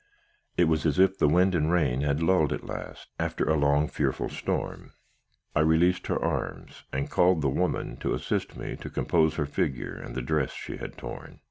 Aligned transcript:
"It 0.57 0.63
was 0.63 0.87
as 0.87 0.97
if 0.97 1.19
the 1.19 1.27
wind 1.27 1.53
and 1.53 1.71
rain 1.71 2.01
had 2.01 2.23
lulled 2.23 2.51
at 2.51 2.65
last, 2.65 3.09
after 3.19 3.43
a 3.47 3.55
long 3.55 3.81
and 3.81 3.91
fearful 3.91 4.29
storm. 4.29 4.93
I 5.55 5.59
released 5.59 6.07
her 6.07 6.17
arms, 6.19 6.85
and 6.91 7.07
called 7.11 7.43
the 7.43 7.49
woman 7.49 7.97
to 7.97 8.15
assist 8.15 8.57
me 8.57 8.75
to 8.77 8.89
compose 8.89 9.35
her 9.35 9.45
figure 9.45 9.93
and 9.93 10.15
the 10.15 10.23
dress 10.23 10.53
she 10.53 10.77
had 10.77 10.97
torn. 10.97 11.37